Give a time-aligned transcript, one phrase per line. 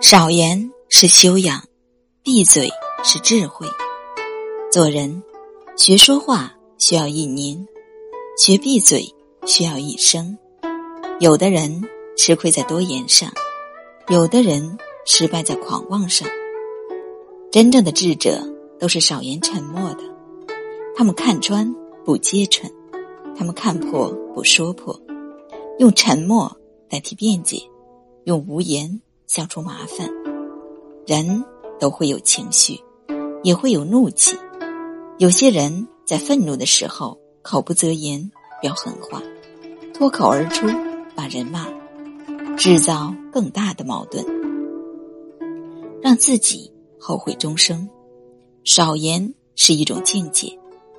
[0.00, 1.62] 少言是修养，
[2.22, 2.70] 闭嘴
[3.04, 3.66] 是智慧。
[4.72, 5.22] 做人，
[5.76, 7.68] 学说话需要一年，
[8.38, 10.38] 学闭嘴需要一生。
[11.20, 11.82] 有的人
[12.16, 13.30] 吃亏在多言上，
[14.08, 16.26] 有的人失败在狂妄上。
[17.52, 18.42] 真正的智者
[18.78, 20.02] 都是少言沉默的，
[20.96, 21.70] 他们看穿
[22.06, 22.72] 不揭穿，
[23.36, 24.98] 他们看破不说破，
[25.78, 26.56] 用沉默
[26.88, 27.62] 代替辩解，
[28.24, 28.98] 用无言。
[29.30, 30.10] 消除麻烦，
[31.06, 31.44] 人
[31.78, 32.76] 都会有情绪，
[33.44, 34.36] 也会有怒气。
[35.18, 38.28] 有些人在愤怒的时候口不择言，
[38.60, 39.22] 飙狠话，
[39.94, 40.66] 脱口而出
[41.14, 41.68] 把人骂，
[42.56, 44.26] 制造更大的矛盾，
[46.02, 47.88] 让自己后悔终生。
[48.64, 50.48] 少言是一种境界，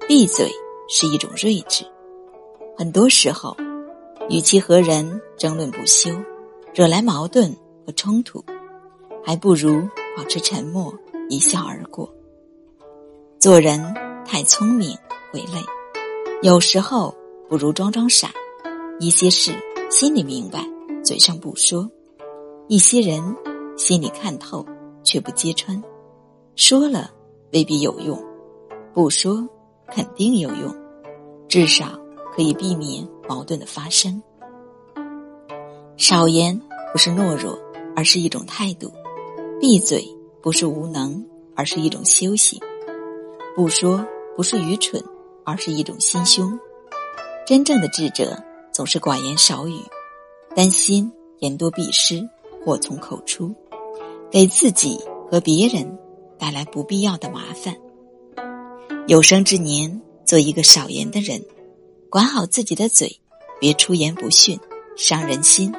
[0.07, 0.49] 闭嘴
[0.87, 1.83] 是一种睿智。
[2.77, 3.57] 很多时候，
[4.29, 6.11] 与其和人争论不休，
[6.73, 7.53] 惹来矛盾。
[7.91, 8.41] 和冲突，
[9.21, 9.81] 还不如
[10.15, 12.09] 保持沉默，一笑而过。
[13.37, 13.93] 做人
[14.25, 14.97] 太聪明
[15.29, 15.61] 会累，
[16.41, 17.13] 有时候
[17.49, 18.31] 不如装装傻。
[18.97, 19.51] 一些事
[19.89, 20.65] 心里明白，
[21.03, 21.85] 嘴上不说；
[22.69, 23.21] 一些人
[23.75, 24.65] 心里看透，
[25.03, 25.81] 却不揭穿。
[26.55, 27.11] 说了
[27.51, 28.17] 未必有用，
[28.93, 29.45] 不说
[29.87, 30.73] 肯定有用，
[31.49, 31.99] 至少
[32.33, 34.21] 可以避免矛盾的发生。
[35.97, 36.57] 少言
[36.93, 37.59] 不是懦弱。
[37.95, 38.91] 而是一种态度，
[39.59, 40.05] 闭嘴
[40.41, 41.23] 不是无能，
[41.55, 42.59] 而是一种修行；
[43.55, 45.03] 不说不是愚蠢，
[45.43, 46.57] 而是一种心胸。
[47.45, 48.37] 真正的智者
[48.71, 49.79] 总是寡言少语，
[50.55, 52.27] 担心言多必失，
[52.63, 53.53] 祸从口出，
[54.29, 55.97] 给自己和别人
[56.37, 57.75] 带来不必要的麻烦。
[59.07, 61.43] 有生之年，做一个少言的人，
[62.09, 63.19] 管好自己的嘴，
[63.59, 64.57] 别出言不逊，
[64.95, 65.71] 伤人心；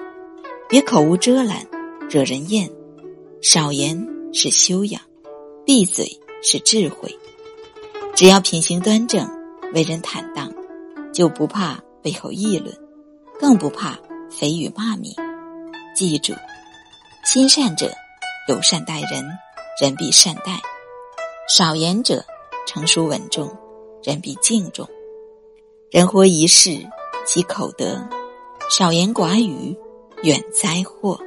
[0.69, 1.67] 别口无遮拦。
[2.11, 2.71] 惹人厌，
[3.41, 5.01] 少言是修养，
[5.65, 7.19] 闭嘴是智慧。
[8.15, 9.29] 只要品行端正，
[9.73, 10.53] 为人坦荡，
[11.13, 12.77] 就不怕背后议论，
[13.41, 13.99] 更不怕
[14.31, 15.15] 蜚语骂名。
[15.97, 16.35] 记住，
[17.25, 17.91] 心善者
[18.49, 19.25] 友善待人，
[19.81, 20.61] 人必善待；
[21.49, 22.23] 少言者
[22.67, 23.51] 成熟稳重，
[24.03, 24.87] 人必敬重。
[25.91, 26.87] 人活一世，
[27.25, 28.07] 积口德，
[28.69, 29.77] 少言寡语，
[30.23, 31.19] 远灾祸。